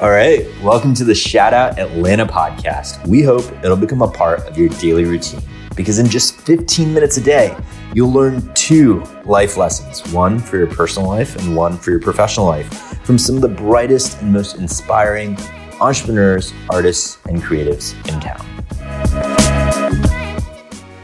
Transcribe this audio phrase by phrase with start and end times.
[0.00, 3.06] All right, welcome to the Shout Out Atlanta podcast.
[3.06, 5.42] We hope it'll become a part of your daily routine
[5.76, 7.54] because in just 15 minutes a day,
[7.92, 12.46] you'll learn two life lessons one for your personal life and one for your professional
[12.46, 15.36] life from some of the brightest and most inspiring
[15.82, 18.46] entrepreneurs, artists, and creatives in town.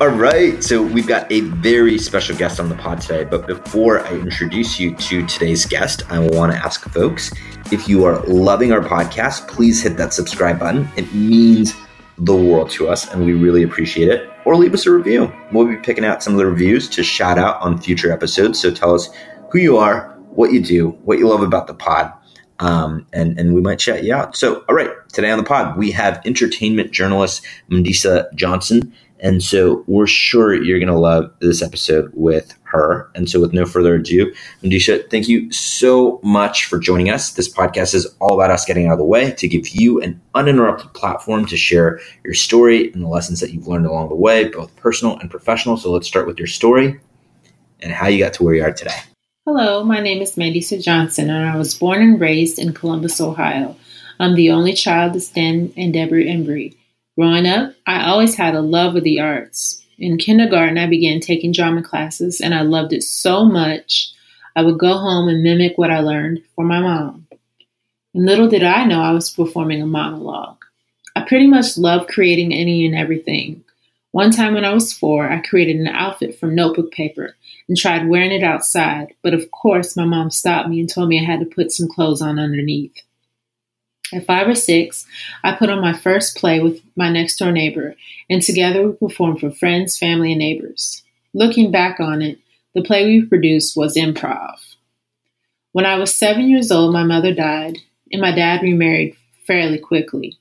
[0.00, 3.24] All right, so we've got a very special guest on the pod today.
[3.24, 7.32] But before I introduce you to today's guest, I want to ask folks
[7.74, 10.88] if you are loving our podcast, please hit that subscribe button.
[10.96, 11.74] It means
[12.18, 14.30] the world to us, and we really appreciate it.
[14.44, 15.32] Or leave us a review.
[15.50, 18.60] We'll be picking out some of the reviews to shout out on future episodes.
[18.60, 19.10] So tell us
[19.50, 22.12] who you are, what you do, what you love about the pod,
[22.60, 24.36] um, and and we might chat you out.
[24.36, 28.94] So, all right, today on the pod we have entertainment journalist Mandisa Johnson.
[29.18, 33.08] And so we're sure you're going to love this episode with her.
[33.14, 37.32] And so, with no further ado, Mandisa, thank you so much for joining us.
[37.32, 40.20] This podcast is all about us getting out of the way to give you an
[40.34, 44.48] uninterrupted platform to share your story and the lessons that you've learned along the way,
[44.48, 45.76] both personal and professional.
[45.76, 47.00] So, let's start with your story
[47.80, 48.98] and how you got to where you are today.
[49.46, 53.76] Hello, my name is Mandisa Johnson, and I was born and raised in Columbus, Ohio.
[54.18, 56.76] I'm the only child of Stan and Deborah Embry.
[57.18, 59.83] Growing up, I always had a love of the arts.
[59.98, 64.12] In kindergarten, I began taking drama classes, and I loved it so much
[64.56, 67.26] I would go home and mimic what I learned for my mom.
[68.14, 70.64] And little did I know I was performing a monologue.
[71.16, 73.64] I pretty much loved creating any and everything.
[74.12, 77.34] One time when I was four, I created an outfit from notebook paper
[77.68, 81.20] and tried wearing it outside, but of course, my mom stopped me and told me
[81.20, 82.94] I had to put some clothes on underneath.
[84.12, 85.06] At five or six,
[85.42, 87.96] I put on my first play with my next door neighbor,
[88.28, 91.02] and together we performed for friends, family, and neighbors.
[91.32, 92.38] Looking back on it,
[92.74, 94.58] the play we produced was improv.
[95.72, 97.78] When I was seven years old, my mother died,
[98.12, 100.36] and my dad remarried fairly quickly.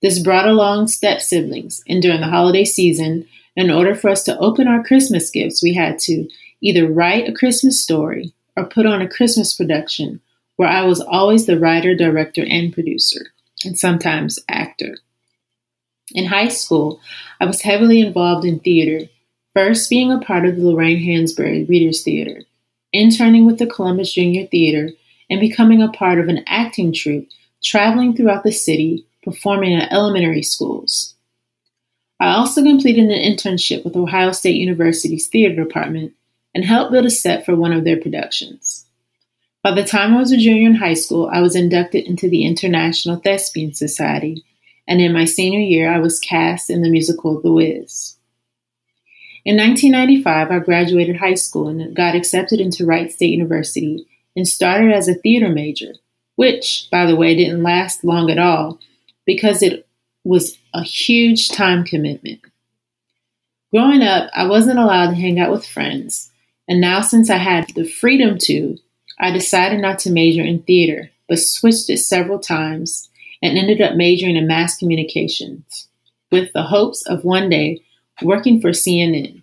[0.00, 4.38] This brought along step siblings, and during the holiday season, in order for us to
[4.38, 6.28] open our Christmas gifts, we had to
[6.60, 10.20] either write a Christmas story or put on a Christmas production
[10.62, 13.32] where I was always the writer, director, and producer,
[13.64, 14.98] and sometimes actor.
[16.14, 17.00] In high school,
[17.40, 19.08] I was heavily involved in theater,
[19.54, 22.42] first being a part of the Lorraine Hansberry Readers Theater,
[22.92, 24.90] interning with the Columbus Junior Theater,
[25.28, 27.26] and becoming a part of an acting troupe
[27.60, 31.16] traveling throughout the city performing at elementary schools.
[32.20, 36.12] I also completed an internship with Ohio State University's theater department
[36.54, 38.86] and helped build a set for one of their productions.
[39.62, 42.44] By the time I was a junior in high school, I was inducted into the
[42.44, 44.44] International Thespian Society,
[44.88, 48.16] and in my senior year, I was cast in the musical The Wiz.
[49.44, 54.92] In 1995, I graduated high school and got accepted into Wright State University and started
[54.92, 55.94] as a theater major,
[56.34, 58.80] which, by the way, didn't last long at all
[59.26, 59.86] because it
[60.24, 62.40] was a huge time commitment.
[63.72, 66.32] Growing up, I wasn't allowed to hang out with friends,
[66.68, 68.78] and now since I had the freedom to,
[69.22, 73.08] I decided not to major in theater, but switched it several times
[73.40, 75.86] and ended up majoring in mass communications
[76.32, 77.80] with the hopes of one day
[78.20, 79.42] working for CNN.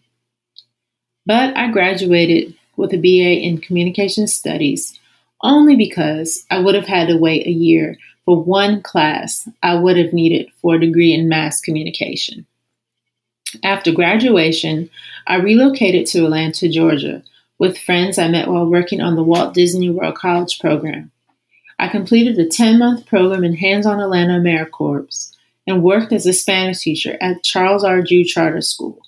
[1.25, 4.99] But I graduated with a BA in communication studies
[5.41, 7.95] only because I would have had to wait a year
[8.25, 12.45] for one class I would have needed for a degree in mass communication.
[13.63, 14.89] After graduation,
[15.25, 17.23] I relocated to Atlanta, Georgia,
[17.59, 21.11] with friends I met while working on the Walt Disney World College program.
[21.77, 25.33] I completed a 10 month program in Hands on Atlanta AmeriCorps
[25.67, 28.01] and worked as a Spanish teacher at Charles R.
[28.01, 29.01] Drew Charter School.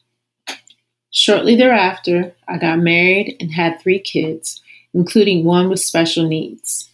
[1.10, 4.62] Shortly thereafter, I got married and had three kids,
[4.94, 6.90] including one with special needs.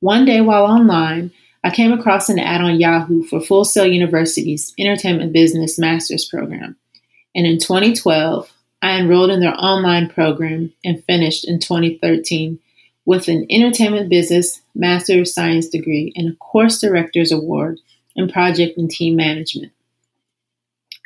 [0.00, 1.32] One day while online,
[1.64, 6.76] I came across an ad on Yahoo for Full Sail University's Entertainment Business Master's Program.
[7.34, 8.52] And in 2012,
[8.86, 12.60] I enrolled in their online program and finished in 2013
[13.04, 17.80] with an entertainment business Master of Science degree and a course director's award
[18.14, 19.72] in project and team management.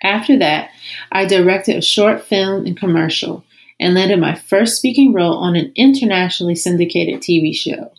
[0.03, 0.73] After that,
[1.11, 3.45] I directed a short film and commercial
[3.81, 7.93] and landed my first speaking role on an internationally syndicated TV show.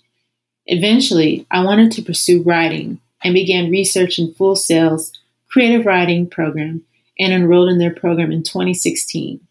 [0.67, 5.11] Eventually, I wanted to pursue writing and began researching Full Sail's
[5.49, 6.83] creative writing program
[7.17, 9.41] and enrolled in their program in 2016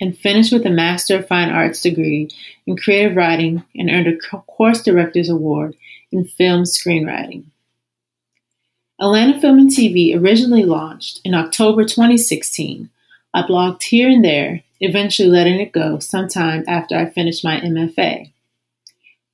[0.00, 2.28] and finished with a Master of Fine Arts degree
[2.66, 5.76] in creative writing and earned a course director's award
[6.12, 7.44] in film screenwriting.
[9.00, 12.88] Atlanta Film and TV originally launched in October 2016.
[13.34, 18.32] I blogged here and there, eventually letting it go sometime after I finished my MFA.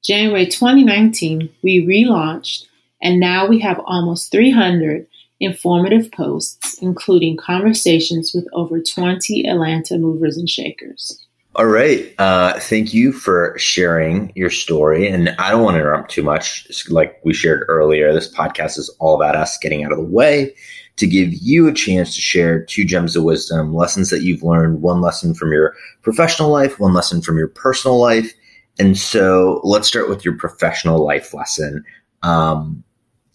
[0.03, 2.67] January 2019, we relaunched
[3.01, 5.07] And now we have almost 300
[5.43, 11.19] informative posts, including conversations with over 20 Atlanta movers and shakers.
[11.55, 12.15] All right.
[12.19, 15.07] Uh, thank you for sharing your story.
[15.07, 16.67] And I don't want to interrupt too much.
[16.89, 20.55] Like we shared earlier, this podcast is all about us getting out of the way
[20.97, 24.81] to give you a chance to share two gems of wisdom, lessons that you've learned,
[24.81, 28.33] one lesson from your professional life, one lesson from your personal life.
[28.79, 31.85] And so let's start with your professional life lesson.
[32.23, 32.83] Um,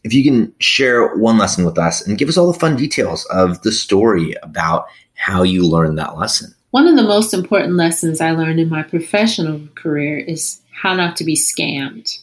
[0.08, 3.26] if you can share one lesson with us and give us all the fun details
[3.26, 6.56] of the story about how you learned that lesson.
[6.72, 11.18] One of the most important lessons I learned in my professional career is how not
[11.18, 12.20] to be scammed.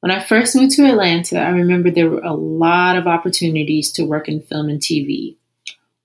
[0.00, 4.04] When I first moved to Atlanta, I remember there were a lot of opportunities to
[4.04, 5.36] work in film and TV.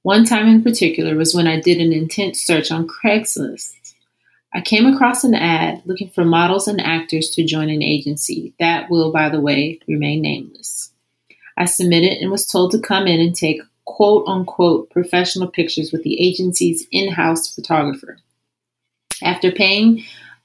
[0.03, 3.73] One time in particular was when I did an intense search on Craigslist.
[4.53, 8.91] I came across an ad looking for models and actors to join an agency that
[8.91, 10.91] will, by the way, remain nameless.
[11.57, 16.03] I submitted and was told to come in and take quote unquote professional pictures with
[16.03, 18.17] the agency's in house photographer.
[19.23, 20.03] After paying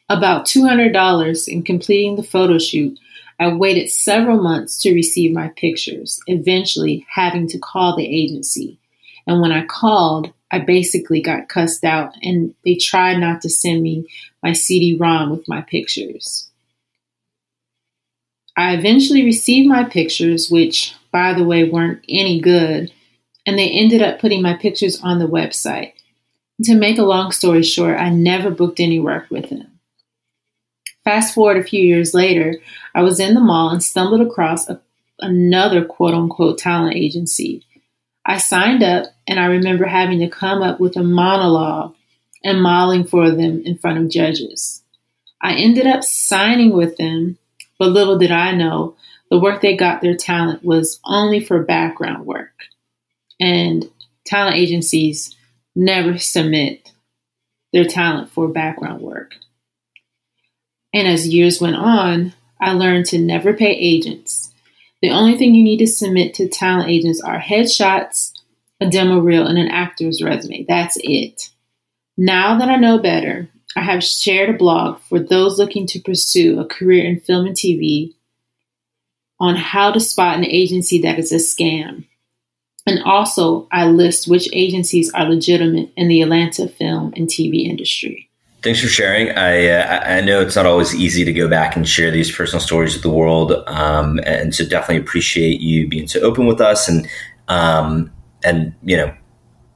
[0.09, 2.99] about $200 and completing the photo shoot,
[3.39, 8.79] I waited several months to receive my pictures, eventually having to call the agency.
[9.27, 13.83] And when I called, I basically got cussed out and they tried not to send
[13.83, 14.07] me
[14.43, 16.51] my CD ROM with my pictures.
[18.57, 22.93] I eventually received my pictures, which, by the way, weren't any good,
[23.47, 25.93] and they ended up putting my pictures on the website.
[26.65, 29.81] To make a long story short, I never booked any work with them.
[31.05, 32.57] Fast forward a few years later,
[32.95, 34.81] I was in the mall and stumbled across a,
[35.19, 37.65] another quote unquote talent agency.
[38.27, 41.95] I signed up and I remember having to come up with a monologue
[42.45, 44.83] and modeling for them in front of judges.
[45.43, 47.39] I ended up signing with them,
[47.79, 48.97] but little did I know
[49.31, 52.53] the work they got their talent was only for background work.
[53.39, 53.89] And
[54.27, 55.35] talent agencies
[55.75, 56.93] never submit
[57.73, 59.37] their talent for background work.
[60.93, 64.53] And as years went on, I learned to never pay agents.
[65.01, 68.33] The only thing you need to submit to talent agents are headshots,
[68.81, 70.67] a demo reel, and an actor's resume.
[70.69, 71.49] That's it.
[72.19, 76.59] Now that I know better, I have shared a blog for those looking to pursue
[76.59, 78.15] a career in film and TV
[79.41, 82.05] on how to spot an agency that is a scam.
[82.87, 88.31] And also, I list which agencies are legitimate in the Atlanta film and TV industry.
[88.63, 89.31] Thanks for sharing.
[89.31, 92.61] I uh, I know it's not always easy to go back and share these personal
[92.61, 96.87] stories with the world, um, and so definitely appreciate you being so open with us.
[96.87, 97.09] And
[97.49, 98.13] um,
[98.45, 99.15] and you know,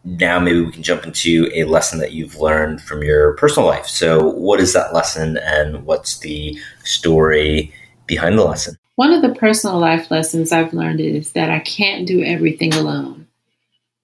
[0.05, 3.87] now maybe we can jump into a lesson that you've learned from your personal life.
[3.87, 7.72] So, what is that lesson, and what's the story
[8.06, 8.76] behind the lesson?
[8.96, 13.26] One of the personal life lessons I've learned is that I can't do everything alone.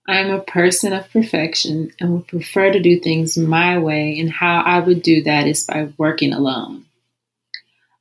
[0.09, 4.29] I am a person of perfection and would prefer to do things my way, and
[4.29, 6.87] how I would do that is by working alone.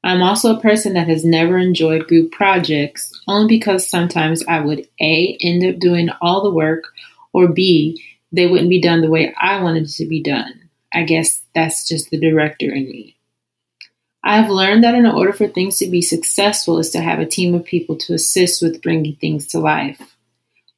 [0.04, 4.88] I'm also a person that has never enjoyed group projects, only because sometimes I would
[5.00, 6.86] A, end up doing all the work,
[7.34, 10.70] or B, they wouldn't be done the way I wanted it to be done.
[10.92, 13.19] I guess that's just the director in me.
[14.24, 17.26] I have learned that in order for things to be successful is to have a
[17.26, 20.18] team of people to assist with bringing things to life.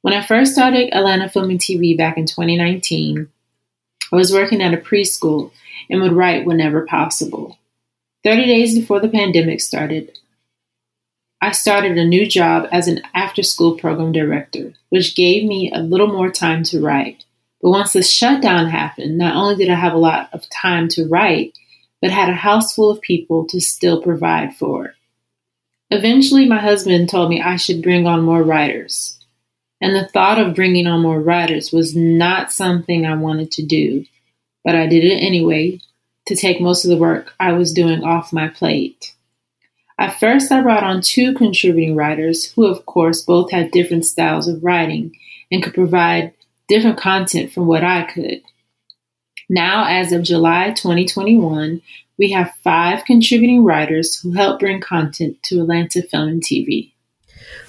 [0.02, 3.28] When I first started Atlanta Film and TV back in 2019,
[4.12, 5.50] I was working at a preschool
[5.90, 7.58] and would write whenever possible.
[8.24, 10.18] 30 days before the pandemic started,
[11.40, 15.80] I started a new job as an after school program director, which gave me a
[15.80, 17.24] little more time to write.
[17.60, 21.08] But once the shutdown happened, not only did I have a lot of time to
[21.08, 21.58] write,
[22.02, 24.94] but had a house full of people to still provide for.
[25.90, 29.18] Eventually, my husband told me I should bring on more writers
[29.82, 34.06] and the thought of bringing on more writers was not something I wanted to do,
[34.64, 35.80] but I did it anyway
[36.26, 39.12] to take most of the work I was doing off my plate.
[39.98, 44.46] At first, I brought on two contributing writers who, of course, both had different styles
[44.46, 45.16] of writing
[45.50, 46.32] and could provide
[46.68, 48.42] different content from what I could.
[49.52, 51.82] Now, as of July 2021,
[52.16, 56.90] we have five contributing writers who help bring content to Atlanta Film and TV.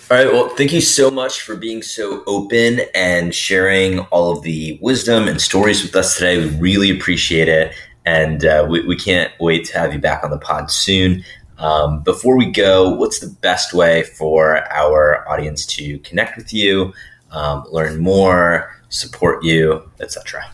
[0.10, 0.32] All right.
[0.32, 5.28] Well, thank you so much for being so open and sharing all of the wisdom
[5.28, 6.38] and stories with us today.
[6.38, 7.75] We really appreciate it.
[8.06, 11.25] And uh, we, we, can't wait to have you back on the pod soon.
[11.58, 16.94] Um, before we go, what's the best way for our audience to connect with you,
[17.32, 20.46] um, learn more, support you, etc.?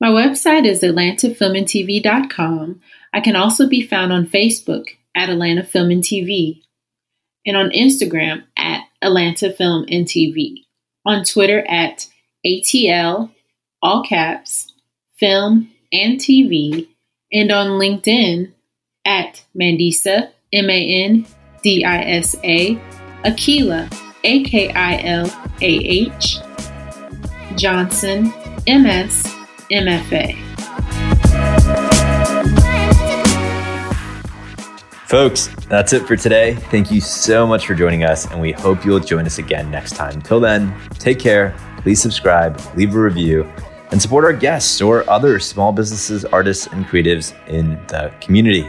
[0.00, 2.80] My website is atlantafilmandtv.com.
[3.14, 6.62] I can also be found on Facebook at Atlanta Film and TV
[7.46, 10.64] and on Instagram at Atlanta Film and TV,
[11.06, 12.06] on Twitter at
[12.44, 13.30] ATL,
[13.82, 14.72] all caps,
[15.18, 16.88] film and TV,
[17.32, 18.52] and on LinkedIn
[19.06, 21.26] at Mandisa, M A N
[21.62, 22.74] D I S A,
[23.24, 23.90] Akilah,
[24.24, 25.26] A K I L
[25.62, 26.38] A H,
[27.56, 28.32] Johnson,
[28.66, 29.35] M S,
[29.70, 30.36] M F A.
[35.06, 36.54] Folks, that's it for today.
[36.54, 39.96] Thank you so much for joining us, and we hope you'll join us again next
[39.96, 40.20] time.
[40.22, 43.44] Till then, take care, please subscribe, leave a review,
[43.92, 48.68] and support our guests or other small businesses, artists, and creatives in the community.